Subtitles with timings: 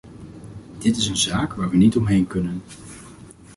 [0.77, 2.61] Dit is een zaak waar we niet omheen kunnen.